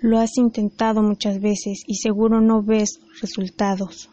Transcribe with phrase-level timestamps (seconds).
[0.00, 4.08] Lo has intentado muchas veces y seguro no ves resultados.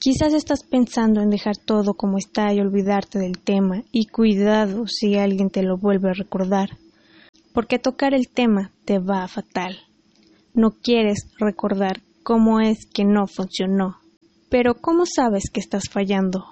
[0.00, 5.14] Quizás estás pensando en dejar todo como está y olvidarte del tema, y cuidado si
[5.14, 6.76] alguien te lo vuelve a recordar,
[7.52, 9.78] porque tocar el tema te va fatal.
[10.54, 13.98] No quieres recordar cómo es que no funcionó.
[14.50, 16.44] Pero ¿cómo sabes que estás fallando?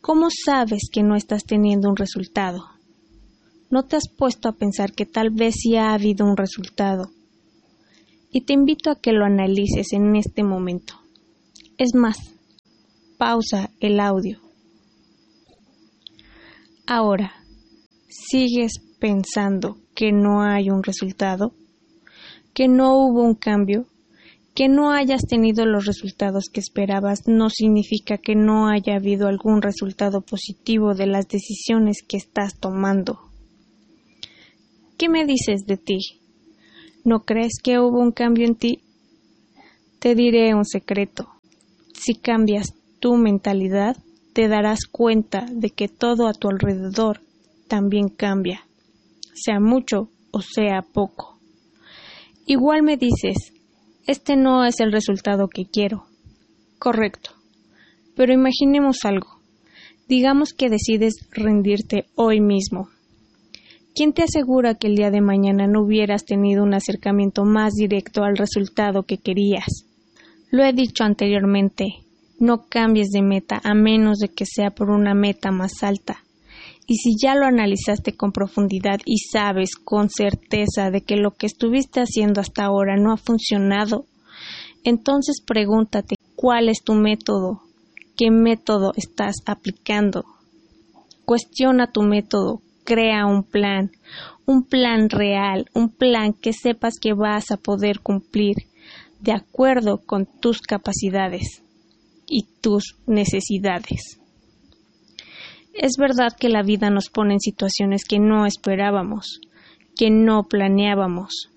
[0.00, 2.66] ¿Cómo sabes que no estás teniendo un resultado?
[3.70, 7.10] ¿No te has puesto a pensar que tal vez sí ha habido un resultado?
[8.32, 10.94] Y te invito a que lo analices en este momento.
[11.78, 12.16] Es más,
[13.18, 14.38] pausa el audio.
[16.86, 17.32] Ahora,
[18.08, 21.52] ¿sigues pensando que no hay un resultado?
[22.54, 23.86] ¿Que no hubo un cambio?
[24.54, 29.62] Que no hayas tenido los resultados que esperabas no significa que no haya habido algún
[29.62, 33.18] resultado positivo de las decisiones que estás tomando.
[34.98, 36.19] ¿Qué me dices de ti?
[37.04, 38.82] ¿No crees que hubo un cambio en ti?
[40.00, 41.28] Te diré un secreto.
[41.94, 43.96] Si cambias tu mentalidad,
[44.34, 47.20] te darás cuenta de que todo a tu alrededor
[47.68, 48.66] también cambia,
[49.34, 51.38] sea mucho o sea poco.
[52.46, 53.52] Igual me dices,
[54.06, 56.04] este no es el resultado que quiero.
[56.78, 57.30] Correcto.
[58.16, 59.40] Pero imaginemos algo.
[60.08, 62.88] Digamos que decides rendirte hoy mismo.
[63.94, 68.22] ¿Quién te asegura que el día de mañana no hubieras tenido un acercamiento más directo
[68.22, 69.84] al resultado que querías?
[70.50, 71.96] Lo he dicho anteriormente,
[72.38, 76.24] no cambies de meta a menos de que sea por una meta más alta.
[76.86, 81.46] Y si ya lo analizaste con profundidad y sabes con certeza de que lo que
[81.46, 84.06] estuviste haciendo hasta ahora no ha funcionado,
[84.84, 87.60] entonces pregúntate cuál es tu método,
[88.16, 90.24] qué método estás aplicando.
[91.24, 93.90] Cuestiona tu método, crea un plan,
[94.46, 98.56] un plan real, un plan que sepas que vas a poder cumplir
[99.20, 101.62] de acuerdo con tus capacidades
[102.26, 104.20] y tus necesidades.
[105.74, 109.40] Es verdad que la vida nos pone en situaciones que no esperábamos,
[109.96, 111.50] que no planeábamos.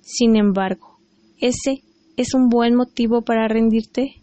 [0.00, 0.98] Sin embargo,
[1.38, 1.82] ese
[2.16, 4.22] es un buen motivo para rendirte.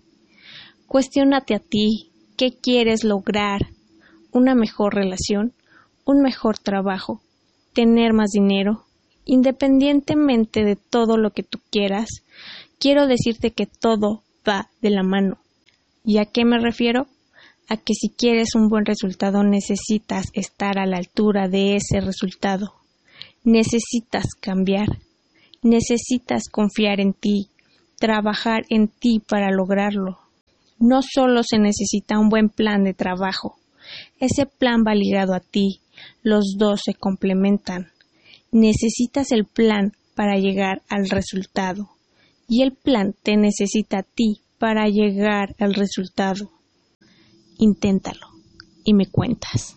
[0.88, 3.62] Cuestiónate a ti, ¿qué quieres lograr?
[4.31, 5.53] ¿Una mejor relación?
[6.06, 7.22] Un mejor trabajo,
[7.74, 8.86] tener más dinero,
[9.25, 12.08] independientemente de todo lo que tú quieras,
[12.80, 15.38] quiero decirte que todo va de la mano.
[16.06, 17.08] ¿Y a qué me refiero?
[17.69, 22.74] A que si quieres un buen resultado necesitas estar a la altura de ese resultado.
[23.44, 25.00] Necesitas cambiar.
[25.62, 27.47] Necesitas confiar en ti,
[27.97, 30.20] trabajar en ti para lograrlo.
[30.78, 33.56] No solo se necesita un buen plan de trabajo,
[34.20, 35.80] ese plan va ligado a ti,
[36.22, 37.92] los dos se complementan.
[38.52, 41.90] Necesitas el plan para llegar al resultado
[42.48, 46.52] y el plan te necesita a ti para llegar al resultado.
[47.58, 48.28] Inténtalo
[48.84, 49.76] y me cuentas.